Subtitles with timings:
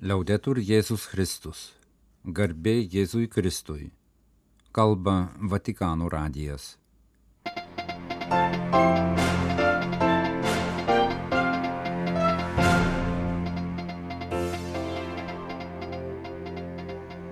[0.00, 1.58] Liaudetur Jėzus Kristus.
[2.24, 3.90] Garbė Jėzui Kristui.
[4.72, 6.78] Kalba Vatikano radijas.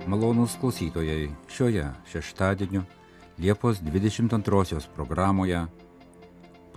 [0.05, 2.85] Malonūs klausytojai, šioje šeštadienio
[3.41, 5.65] Liepos 22 programoje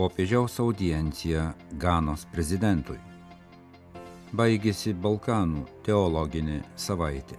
[0.00, 3.12] popiežiaus audiencija Ganos prezidentui.
[4.33, 7.37] Baigėsi Balkanų teologinė savaitė.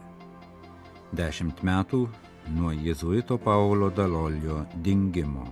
[1.17, 2.03] Dešimt metų
[2.53, 5.47] nuo jėzuito Paulo Dalolio dingimo.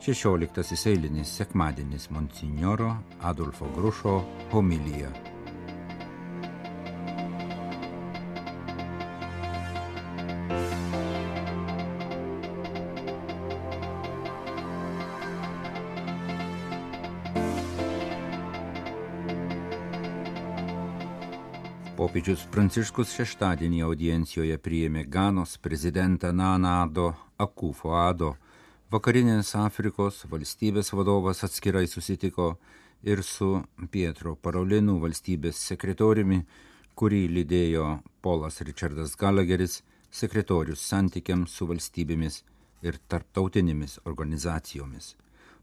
[0.00, 2.92] Šešioliktasis eilinis sekmadienis Monsignoro
[3.26, 4.20] Adolfo Grušo
[4.54, 5.10] homilija.
[22.20, 27.06] Popiežius Pranciškus šeštadienį audiencijoje priėmė Ganos prezidentą Nanado
[27.40, 28.34] Akufoado.
[28.92, 32.50] Vakarinės Afrikos valstybės vadovas atskirai susitiko
[33.08, 33.48] ir su
[33.88, 36.42] Pietro Parolinų valstybės sekretoriumi,
[36.92, 37.88] kurį lydėjo
[38.20, 39.80] Polas Richardas Gallagheris,
[40.12, 42.42] sekretorius santykiams su valstybėmis
[42.84, 45.14] ir tarptautinėmis organizacijomis.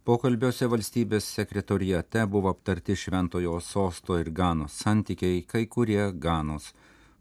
[0.07, 6.69] Pokalbiuose valstybės sekretorijate buvo aptarti Šventojo sosto ir Ganos santykiai, kai kurie Ganos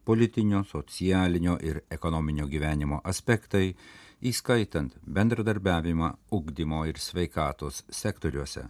[0.06, 3.74] politinio, socialinio ir ekonominio gyvenimo aspektai,
[4.22, 8.68] įskaitant bendradarbiavimą ugdymo ir sveikatos sektoriuose.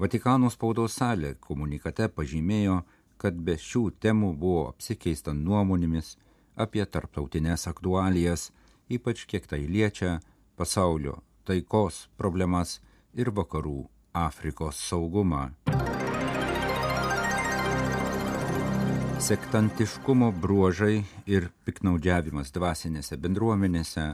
[0.00, 2.80] Vatikano spaudos salė komunikate pažymėjo,
[3.20, 6.14] kad be šių temų buvo apsikeista nuomonėmis
[6.56, 8.54] apie tarptautinės aktualijas,
[8.88, 10.22] ypač kiek tai liečia
[10.56, 12.80] pasaulio taikos problemas
[13.14, 15.50] ir vakarų Afrikos saugumą.
[19.20, 24.06] Sektantiškumo bruožai ir piknaudžiavimas dvasinėse bendruomenėse,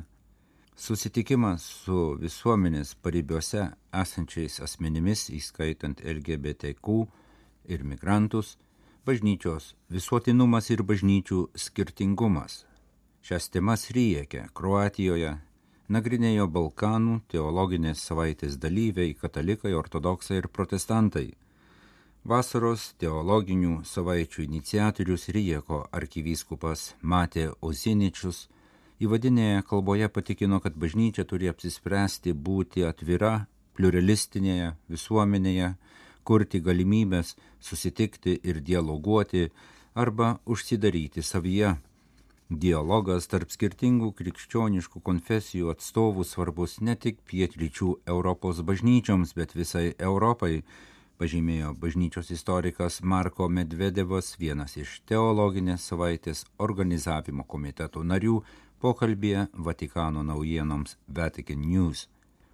[0.77, 7.07] susitikimas su visuomenės paribiuose esančiais asmenimis, įskaitant LGBTQ
[7.73, 8.57] ir migrantus,
[9.07, 12.65] bažnyčios visuotinumas ir bažnyčių skirtingumas.
[13.23, 15.33] Šias temas riekia Kroatijoje,
[15.89, 21.29] nagrinėjo Balkanų teologinės savaitės dalyviai, katalikai, ortodoksai ir protestantai.
[22.27, 28.49] Vasaros teologinių savaičių iniciatorius Rijeko arkivyskupas Matė Oziničius
[28.99, 33.47] įvadinėje kalboje patikino, kad bažnyčia turi apsispręsti būti atvira,
[33.79, 35.75] pluralistinėje visuomenėje,
[36.27, 39.51] kurti galimybės susitikti ir dialoguoti
[39.95, 41.77] arba užsidaryti savyje
[42.47, 50.63] Dialogas tarp skirtingų krikščioniškų konfesijų atstovų svarbus ne tik pietryčių Europos bažnyčioms, bet visai Europai,
[51.19, 58.39] pažymėjo bažnyčios istorikas Marko Medvedevas, vienas iš teologinės savaitės organizavimo komiteto narių,
[58.79, 62.07] pokalbėje Vatikano naujienoms Vatican News.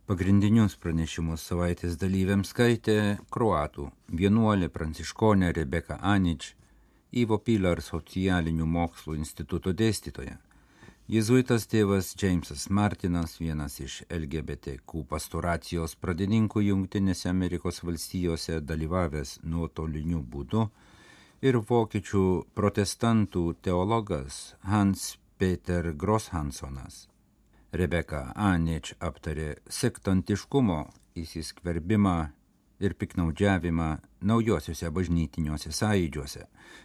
[0.08, 6.54] Pagrindinius pranešimus savaitės dalyviams skaitė kruatų vienuolė pranciškonė Rebeka Anič,
[7.12, 10.38] Ivo Pilar socialinių mokslų instituto dėstytoja.
[11.12, 20.68] Jėzuitas tėvas Jamesas Martinas, vienas iš LGBTQ pastoracijos pradininkų Junktinėse Amerikos valstijose dalyvavęs nuotoliniu būdu,
[21.42, 22.24] ir vokiečių
[22.54, 27.08] protestantų teologas Hans Peter Grosshansonas.
[27.72, 30.84] Rebeka Anič aptarė sektantiškumo
[31.18, 32.18] įsiskverbimą
[32.82, 33.88] ir piknaudžiavimą
[34.26, 36.42] naujosiuose bažnytiniuose sąjūdžiuose,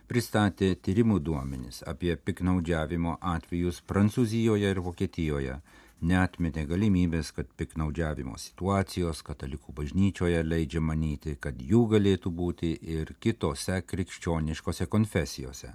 [0.09, 5.57] pristatė tyrimų duomenis apie piknaudžiavimo atvejus Prancūzijoje ir Vokietijoje,
[6.01, 13.81] neatmetė galimybės, kad piknaudžiavimo situacijos katalikų bažnyčioje leidžia manyti, kad jų galėtų būti ir kitose
[13.81, 15.73] krikščioniškose konfesijose.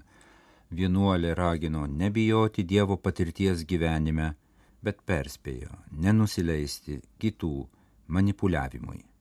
[0.72, 4.32] Vienuolė ragino nebijoti Dievo patirties gyvenime,
[4.82, 7.54] bet perspėjo nenusileisti kitų
[8.08, 9.11] manipuliavimui.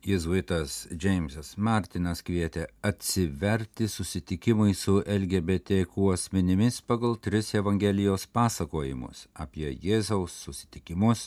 [0.00, 10.38] Jėzuitas Džeimsas Martinas kvietė atsiverti susitikimui su LGBTQ asmenimis pagal tris Evangelijos pasakojimus apie Jėzaus
[10.46, 11.26] susitikimus,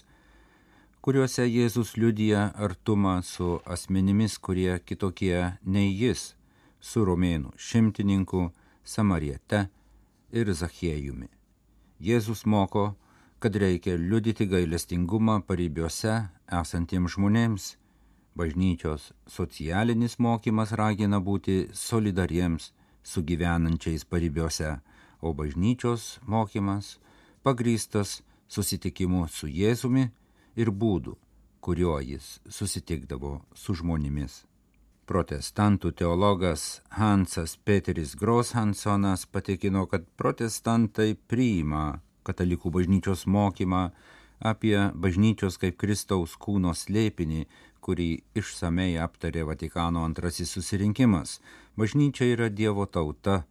[1.05, 6.33] kuriuose Jėzus liudija artumą su asmenimis, kurie kitokie nei jis,
[6.81, 8.47] su romėnų šimtininku,
[8.83, 9.67] samariete
[10.33, 11.29] ir Zachiejumi.
[12.01, 12.95] Jėzus moko,
[13.37, 17.71] kad reikia liudyti gailestingumą paribiuose esantiems žmonėms,
[18.35, 22.71] Bažnyčios socialinis mokymas ragina būti solidariems
[23.03, 24.79] su gyvenančiais paribiuose,
[25.21, 26.97] o bažnyčios mokymas
[27.43, 30.07] pagrystas susitikimu su Jėzumi
[30.55, 31.13] ir būdu,
[31.61, 34.43] kuriuo jis susitikdavo su žmonėmis.
[35.05, 43.91] protestantų teologas Hansas Peteris Groshansonas patikino, kad protestantai priima katalikų bažnyčios mokymą
[44.39, 47.45] apie bažnyčios kaip Kristaus kūno slėpinį,
[47.83, 48.09] kurį
[48.39, 51.39] išsamei aptarė Vatikano antrasis susirinkimas.
[51.77, 53.43] Bažnyčia yra Dievo tauta.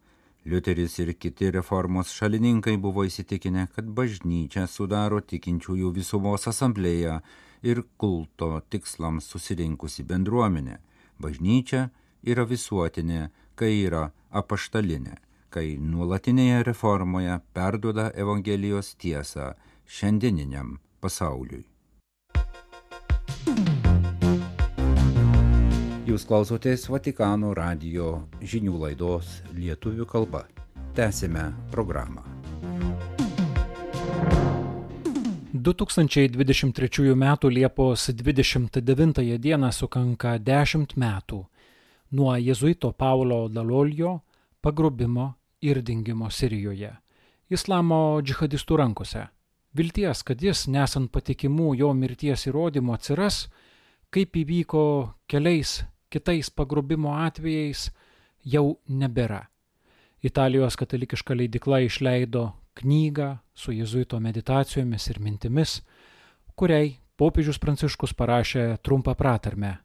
[0.45, 7.21] Liuteris ir kiti reformos šalininkai buvo įsitikinę, kad bažnyčia sudaro tikinčiųjų visumos asamblėją
[7.63, 10.79] ir kulto tikslams susirinkusi bendruomenė.
[11.23, 11.87] Bažnyčia
[12.27, 15.19] yra visuotinė, kai yra apaštalinė,
[15.53, 19.53] kai nuolatinėje reformoje perduoda Evangelijos tiesą
[19.87, 21.72] šiandieniniam pasauliui.
[26.13, 30.43] Jūs klausotės Vatikano radio žinių laidos lietuvių kalba.
[30.93, 32.21] Tęsime programą.
[35.57, 37.23] 2023 m.
[37.49, 39.71] Liepos 29 d.
[39.73, 41.39] sukanka 10 metų
[42.11, 44.19] nuo jezuito Paulo Dalolio
[44.61, 46.91] pagrobimo ir dingimo Sirijoje,
[47.49, 49.23] islamo džihadistų rankose.
[49.73, 53.47] Vilties, kad jis, nesant patikimų jo mirties įrodymų, atsiras,
[54.13, 54.85] kaip įvyko
[55.25, 55.81] keliais
[56.13, 57.89] kitais pagrobimo atvejais,
[58.45, 59.47] jau nebėra.
[60.23, 65.81] Italijos katalikiška leidikla išleido knygą su jezuito meditacijomis ir mintimis,
[66.55, 69.77] kuriai popiežius Pranciškus parašė trumpą pratarmę.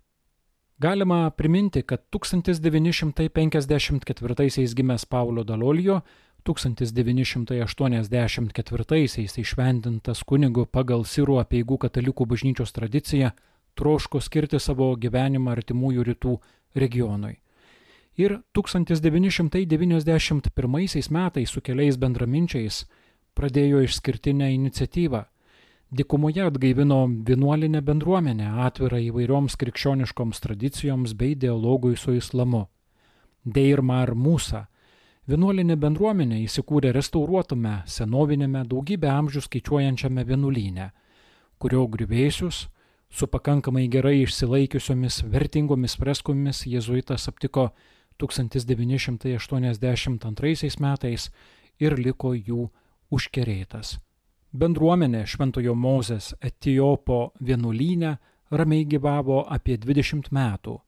[0.79, 6.01] Galima priminti, kad 1954 gimęs Paulo Dalolio
[6.47, 13.31] 1984-aisiais išvendintas kunigu pagal Sirų apieigų katalikų bažnyčios tradiciją
[13.79, 16.35] troško skirti savo gyvenimą artimųjų rytų
[16.83, 17.37] regionui.
[18.19, 22.87] Ir 1991 metais su keliais bendraminčiais
[23.39, 25.23] pradėjo išskirtinę iniciatyvą.
[25.91, 32.67] Dikumoje atgaivino vienuolinę bendruomenę atvirą įvairioms krikščioniškoms tradicijoms bei dialogui su islamu.
[33.45, 34.67] Deirmar Musa–
[35.29, 40.87] Vienuolinė bendruomenė įsikūrė restauruotame senovinėme daugybę amžių skaičiuojančiame vienuolyne,
[41.61, 42.63] kurio grįvėsius
[43.11, 47.71] su pakankamai gerai išsilaikiusiomis vertingomis freskomis jėzuitas aptiko
[48.19, 51.31] 1982 metais
[51.79, 52.71] ir liko jų
[53.11, 53.99] užkerėtas.
[54.53, 58.19] Bendruomenė Šventojo Mozės Etijopo vienuolyne
[58.51, 60.81] ramiai gyvavo apie 20 metų,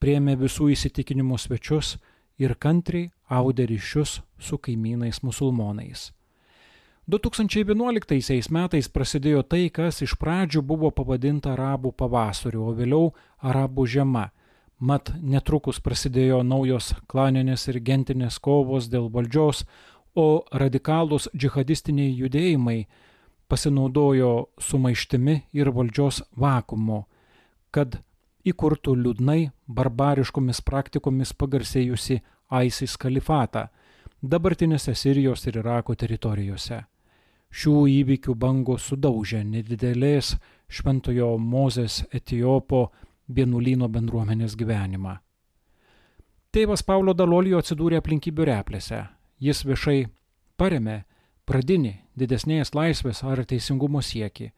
[0.00, 1.98] priemė visų įsitikinimų svečius
[2.40, 6.12] ir kantriai audė ryšius su kaimynais musulmonais.
[7.10, 13.08] 2011 metais prasidėjo tai, kas iš pradžių buvo pavadinta arabų pavasariu, o vėliau
[13.42, 14.28] arabų žiema.
[14.78, 19.64] Mat netrukus prasidėjo naujos klaninės ir gentinės kovos dėl valdžios,
[20.14, 22.86] o radikalūs džihadistiniai judėjimai
[23.50, 27.02] pasinaudojo sumaištimi ir valdžios vakumu,
[27.74, 27.98] kad
[28.46, 32.20] įkurtų liūdnai barbariškomis praktikomis pagarsėjusi
[32.62, 33.66] ISIS kalifatą
[34.22, 36.82] dabartinėse Sirijos ir Irako teritorijose.
[37.52, 40.34] Šių įvykių bangos sudaužė nedidelės
[40.72, 42.86] šventojo Mozės Etijopo
[43.28, 45.18] vienuolyno bendruomenės gyvenimą.
[46.52, 49.02] Tėvas Paulo Dalolijo atsidūrė aplinkybių replėse.
[49.40, 50.06] Jis viešai
[50.56, 51.02] paremė
[51.48, 54.52] pradinį didesnės laisvės ar teisingumo sieki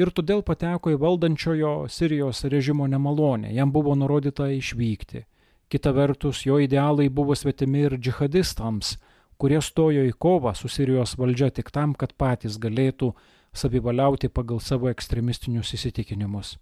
[0.00, 5.24] ir todėl pateko į valdančiojo Sirijos režimo nemalonę, jam buvo nurodyta išvykti.
[5.72, 8.96] Kita vertus, jo idealai buvo svetimi ir džihadistams,
[9.42, 13.10] kurie stojo į kovą su Sirijos valdžia tik tam, kad patys galėtų
[13.52, 16.58] savivaliauti pagal savo ekstremistinius įsitikinimus.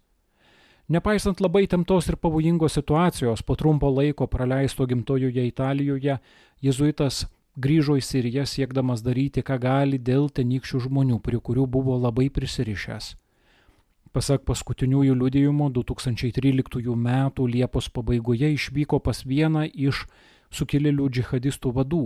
[0.91, 6.17] Nepaisant labai temtos ir pavojingos situacijos, po trumpo laiko praleisto gimtojoje Italijoje,
[6.65, 12.31] jėzuitas grįžo į Siriją siekdamas daryti, ką gali dėl tenykščių žmonių, prie kurių buvo labai
[12.33, 13.13] prisirišęs.
[14.11, 17.07] Pasak paskutiniųjų liudijimų, 2013 m.
[17.47, 20.03] Liepos pabaigoje išvyko pas vieną iš
[20.51, 22.03] sukilėlių džihadistų vadų,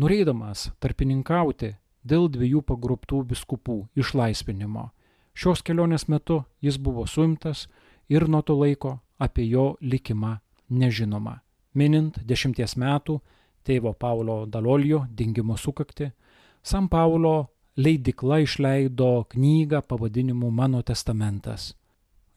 [0.00, 1.74] norėdamas tarpininkauti
[2.08, 4.88] dėl dviejų pagrobtų biskupų išlaisvinimo.
[5.36, 7.66] Šios kelionės metu jis buvo suimtas
[8.08, 10.38] ir nuo to laiko apie jo likimą
[10.70, 11.40] nežinoma.
[11.74, 13.20] Minint dešimties metų
[13.66, 16.10] tėvo Paulo Dalolio dingimo sukakti,
[16.62, 21.74] San Paulo leidikla išleido knygą pavadinimu Mano testamentas.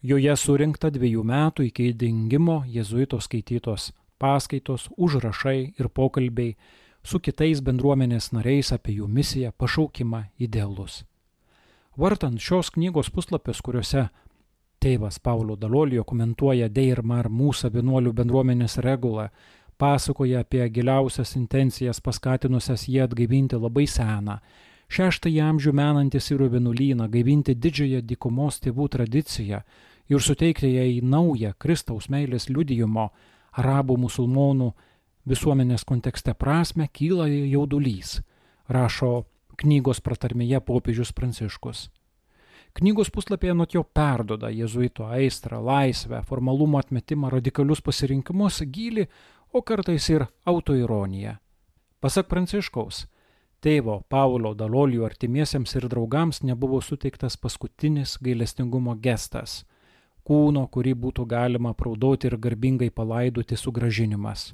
[0.04, 6.54] Joje surinkta dviejų metų iki dingimo jėzuito skaitytos paskaitos, užrašai ir pokalbiai
[7.04, 11.02] su kitais bendruomenės nariais apie jų misiją, pašaukimą, idealus.
[11.96, 14.08] Vartant šios knygos puslapius, kuriuose
[14.82, 19.28] tėvas Paulo Dalolio komentuoja Deirmar mūsų vienuolių bendruomenės regulą,
[19.78, 24.38] pasakoja apie giliausias intencijas paskatinusias jį atgaivinti labai seną,
[24.90, 29.62] šeštąjį amžių menantį sirų vienuolyną, gaivinti didžiąją dykumos tėvų tradiciją
[30.08, 33.10] ir suteikti jai naują Kristaus meilės liudijimo,
[33.54, 34.72] arabų musulmonų
[35.28, 38.20] visuomenės kontekste prasme, kyla jaudulys,
[38.68, 39.24] rašo
[39.60, 41.88] knygos pratarmėje popiežius Pranciškus.
[42.74, 49.06] Knygos puslapyje nuo jo perdoda jėzuito aistrą, laisvę, formalumo atmetimą, radikalius pasirinkimus, gilį,
[49.54, 51.36] o kartais ir autoironiją.
[52.02, 53.04] Pasak Pranciškaus,
[53.62, 59.62] tėvo Paulo Dalolijų artimiesiems ir draugams nebuvo suteiktas paskutinis gailestingumo gestas-
[60.26, 64.52] kūno, kurį būtų galima praudoti ir garbingai palaidoti sugražinimas.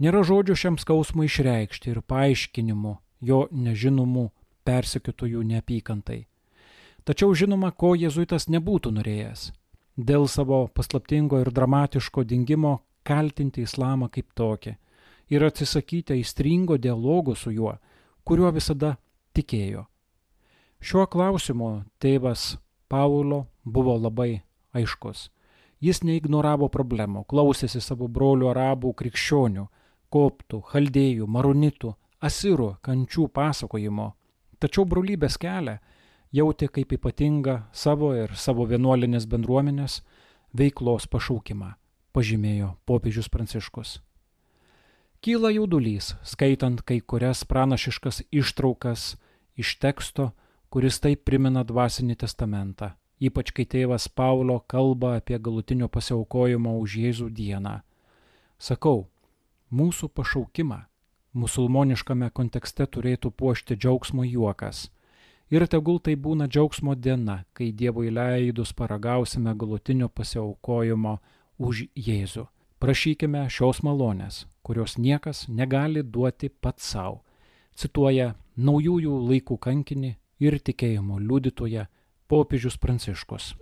[0.00, 4.30] Nėra žodžių šiam skausmui išreikšti ir paaiškinimų jo nežinomų
[4.64, 6.22] persekiotojų neapykantai.
[7.04, 9.50] Tačiau žinoma, ko jėzuitas nebūtų norėjęs-
[10.10, 14.76] dėl savo paslaptingo ir dramatiško dingimo kaltinti islamą kaip tokį
[15.30, 17.76] ir atsisakyti aistringo dialogo su juo,
[18.24, 18.96] kuriuo visada
[19.34, 19.86] tikėjo.
[20.80, 22.56] Šiuo klausimu tėvas
[22.88, 24.42] Paulo buvo labai
[24.72, 25.28] aiškus.
[25.80, 29.68] Jis neignoravo problemų, klausėsi savo brolių arabų krikščionių,
[30.12, 34.10] koptų, chaldėjų, maronitų, asirų kančių pasakojimo.
[34.60, 35.78] Tačiau brolybės kelią
[36.36, 40.00] jautė kaip ypatingą savo ir savo vienuolinės bendruomenės
[40.54, 41.74] veiklos pašaukimą,
[42.12, 43.98] pažymėjo popiežius Pranciškus.
[45.20, 49.16] Kyla jaudulys, skaitant kai kurias pranašiškas ištraukas
[49.60, 50.30] iš teksto,
[50.72, 57.28] kuris taip primena dvasinį testamentą, ypač kai tėvas Paulo kalba apie galutinio pasiaukojimo už Jėzų
[57.36, 57.80] dieną.
[58.56, 59.10] Sakau,
[59.70, 60.80] mūsų pašaukimą
[61.32, 64.86] musulmoniškame kontekste turėtų puošti džiaugsmo juokas–
[65.50, 71.16] Ir tegul tai būna džiaugsmo diena, kai Dievui leidus paragausime galutinio pasiaukojimo
[71.58, 72.46] už Jėzų.
[72.78, 77.24] Prašykime šios malonės, kurios niekas negali duoti pats savo.
[77.74, 81.88] Cituoja naujųjų laikų kankinį ir tikėjimo liudytoje
[82.30, 83.56] popiežius Pranciškus.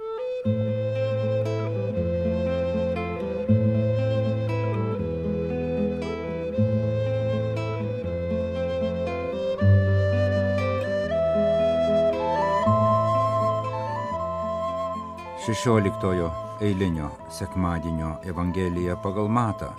[15.49, 19.71] Šešioliktojo eilinio sekmadienio Evangelija pagal Matą.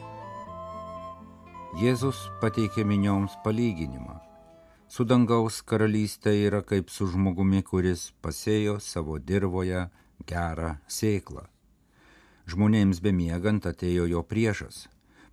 [1.77, 4.15] Jėzus pateikė minioms palyginimą.
[4.89, 9.83] Su dangaus karalystė yra kaip su žmogumi, kuris pasėjo savo dirboje
[10.31, 11.45] gerą sėklą.
[12.49, 14.87] Žmonėms bemiegant atėjo jo priešas,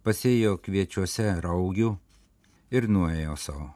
[0.04, 1.94] pasėjo kviečiuose raugių
[2.76, 3.72] ir nuėjo savo.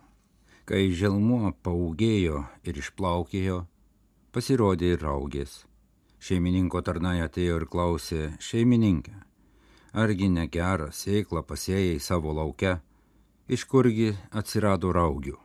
[0.68, 3.64] Kai želmuo paugėjo ir išplaukėjo,
[4.36, 5.62] pasirodė ir raugės
[6.20, 9.14] Šeimininko tarnai atėjo ir klausė, šeimininkė,
[10.02, 12.74] argi negerą sėklą pasėjai savo laukia,
[13.48, 15.38] iš kurgi atsirado raugių?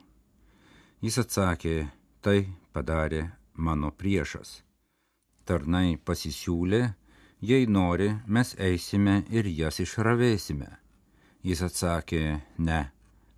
[0.99, 1.75] Jis atsakė,
[2.19, 3.21] tai padarė
[3.55, 4.57] mano priešas.
[5.47, 6.81] Tarnai pasisiūlė,
[7.39, 10.73] jei nori, mes eisime ir jas išravėsime.
[11.45, 12.23] Jis atsakė,
[12.57, 12.81] ne,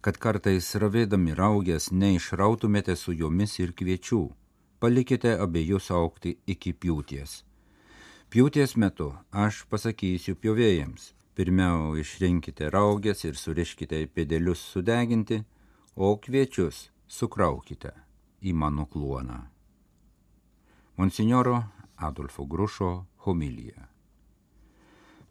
[0.01, 4.25] kad kartais ravėdami raugės neišrautumėte su jomis ir kviečių
[4.79, 7.41] palikite abiejus aukti iki pjūties.
[8.29, 15.43] Pjūties metu aš pasakysiu pjovėjams, pirmiau išrinkite raugės ir suriškite pėdelius sudeginti,
[15.96, 17.93] o kviečius sukraukite
[18.41, 19.39] į mano kluoną.
[20.98, 21.63] Monsignoro
[21.98, 23.88] Adolfo Grušo homilija.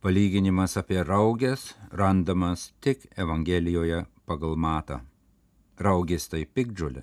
[0.02, 5.00] Palyginimas apie raugės randamas tik Evangelijoje pagal matą.
[5.78, 7.02] Raugės tai pikdžiulė,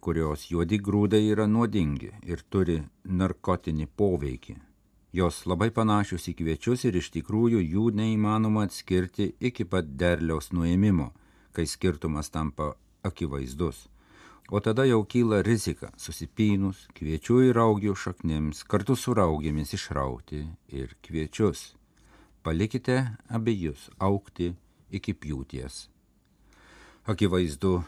[0.00, 4.56] kurios juodi grūdai yra nuodingi ir turi narkotinį poveikį.
[5.12, 11.10] Jos labai panašios į kviečius ir iš tikrųjų jų neįmanoma atskirti iki pat derliaus nuėmimo,
[11.52, 13.88] kai skirtumas tampa akivaizdus.
[14.50, 20.96] O tada jau kyla rizika susipynus kviečių ir augių šaknims kartu su raugėmis išrauti ir
[21.06, 21.74] kviečius.
[22.42, 24.54] Palikite abiejus aukti
[24.90, 25.88] iki pjūties.
[27.06, 27.80] Akivaizdu,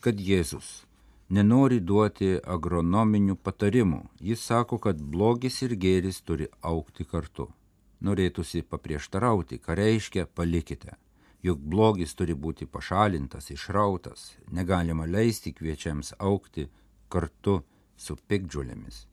[0.00, 0.87] kad Jėzus
[1.28, 4.00] nenori duoti agronominių patarimų.
[4.20, 7.48] Jis sako, kad blogis ir gėris turi aukti kartu.
[8.04, 10.96] Norėtųsi paprieštarauti, ką reiškia palikite.
[11.42, 16.68] Juk blogis turi būti pašalintas, išrautas, negalima leisti kviečiams aukti
[17.08, 17.60] kartu
[17.96, 19.06] su pikdžiulėmis.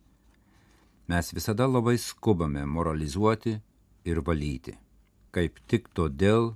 [1.07, 3.59] Mes visada labai skubame moralizuoti
[4.05, 4.73] ir valyti.
[5.31, 6.55] Kaip tik todėl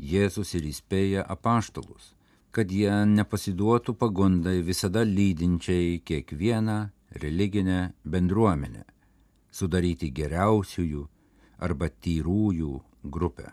[0.00, 2.14] Jėzus ir įspėja apaštalus
[2.50, 6.78] kad jie nepasiduotų pagundai visada lydinčiai kiekvieną
[7.22, 8.84] religinę bendruomenę,
[9.50, 11.06] sudaryti geriausiųjų
[11.62, 12.72] arba tyrųjų
[13.04, 13.52] grupę.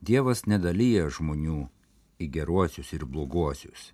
[0.00, 1.62] Dievas nedalyja žmonių
[2.20, 3.90] į geruosius ir bloguosius.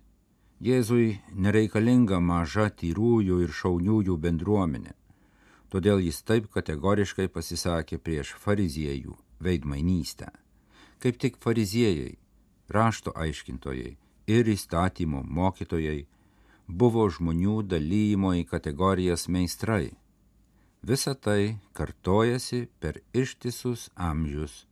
[0.63, 4.95] Jėzui nereikalinga maža tyrųjų ir šauniųjų bendruomenė,
[5.69, 10.31] todėl jis taip kategoriškai pasisakė prieš fariziejų veidmainystę.
[10.97, 12.17] Kaip tik fariziejai,
[12.69, 13.95] rašto aiškintojai
[14.27, 16.05] ir įstatymo mokytojai
[16.67, 19.95] buvo žmonių dalymo į kategorijas meistrai.
[20.83, 24.65] Visa tai kartojasi per ištisus amžius.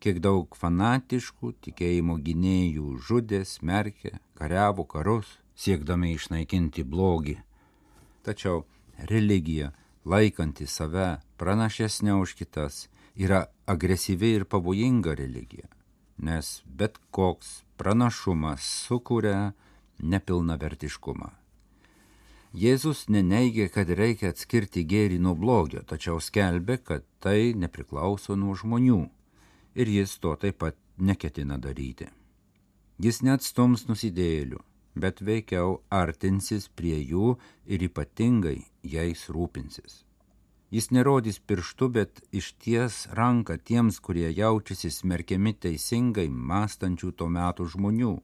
[0.00, 7.38] Kiek daug fanatiškų tikėjimo gynėjų žudė, smerkė, kariavo karus, siekdami išnaikinti blogį.
[8.26, 8.66] Tačiau
[9.10, 9.72] religija,
[10.04, 15.68] laikanti save pranašesnė už kitas, yra agresyvi ir pavojinga religija,
[16.18, 19.52] nes bet koks pranašumas sukuria
[20.00, 21.32] nepilnavertiškumą.
[22.56, 29.02] Jėzus neneigia, kad reikia atskirti gėrį nuo blogio, tačiau skelbia, kad tai nepriklauso nuo žmonių
[29.76, 32.08] ir jis to taip pat neketina daryti.
[32.96, 34.62] Jis neatstums nusidėlių,
[34.96, 37.36] bet veikiau artinsis prie jų
[37.68, 40.05] ir ypatingai jais rūpinsis.
[40.70, 48.14] Jis nerodys pirštu, bet išties ranką tiems, kurie jaučiasi smerkiami teisingai mąstančių to metų žmonių.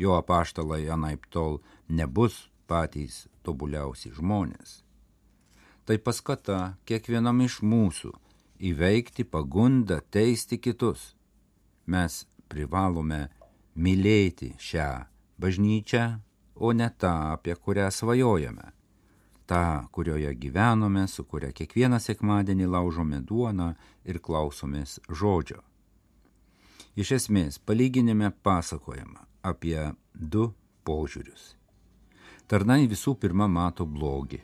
[0.00, 4.80] Jo apaštalai anaip tol nebus patys tobuliausi žmonės.
[5.84, 8.14] Tai paskata kiekvienam iš mūsų
[8.70, 11.14] įveikti pagundą teisti kitus.
[11.86, 13.26] Mes privalome
[13.76, 14.90] mylėti šią
[15.40, 16.04] bažnyčią,
[16.56, 18.72] o ne tą, apie kurią svajojame.
[19.50, 23.72] Ta, kurioje gyvenome, su kuria kiekvieną sekmadienį laužome duoną
[24.06, 25.58] ir klausomės žodžio.
[26.94, 30.52] Iš esmės, palyginime pasakojama apie du
[30.86, 31.56] požiūrius.
[32.46, 34.38] Tarnai visų pirma mato blogį,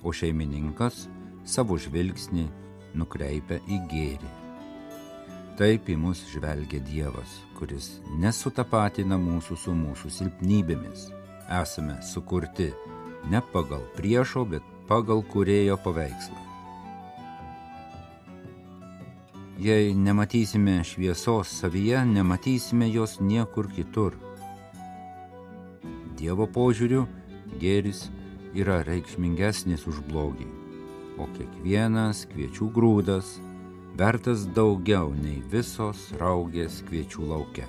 [0.00, 1.02] o šeimininkas
[1.44, 2.46] savo žvilgsnį
[2.96, 4.30] nukreipia į gėrį.
[5.60, 11.10] Taip į mus žvelgia Dievas, kuris nesutapatina mūsų su mūsų silpnybėmis.
[11.60, 12.70] Esame sukurti
[13.28, 16.46] ne pagal priešo, bet pagal kurėjo paveikslą.
[19.60, 24.16] Jei nematysime šviesos savyje, nematysime jos niekur kitur.
[26.16, 27.04] Dievo požiūriu
[27.60, 28.06] gėris
[28.56, 30.48] yra reikšmingesnis už blogį
[31.20, 33.36] o kiekvienas kviečių grūdas
[34.00, 37.66] vertas daugiau nei visos raugės kviečių laukia.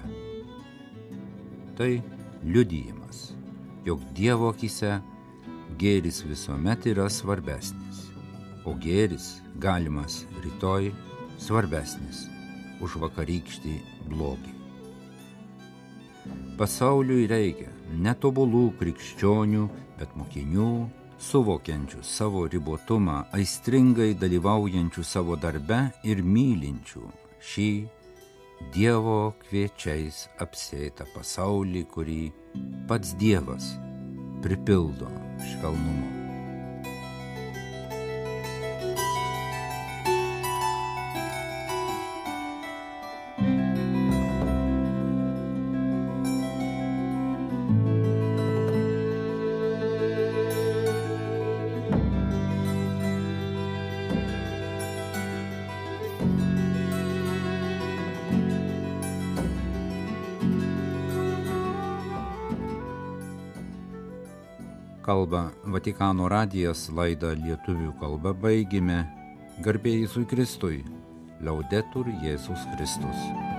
[1.76, 1.92] Tai
[2.46, 3.32] liudijimas,
[3.88, 5.00] jog Dievo akise
[5.80, 8.08] gėris visuomet yra svarbesnis,
[8.66, 10.92] o gėris galimas rytoj
[11.42, 12.26] svarbesnis
[12.82, 13.76] už vakarykštį
[14.10, 14.56] blogį.
[16.58, 17.70] Pasauliui reikia
[18.06, 19.64] netobulų krikščionių,
[19.98, 20.72] bet mokinių,
[21.22, 27.08] suvokiančių savo ribotumą, aistringai dalyvaujančių savo darbe ir mylinčių
[27.52, 27.72] šį
[28.70, 32.22] Dievo kviečiais apsėtą pasaulį, kurį
[32.86, 33.72] pats Dievas
[34.46, 35.10] pripildo
[35.42, 36.21] 使うのも。
[65.32, 69.06] Kalba Vatikano radijas laidą lietuvių kalba baigime.
[69.64, 70.84] Garbėjai Jėzui Kristui.
[71.40, 73.51] Liaudetur Jėzus Kristus.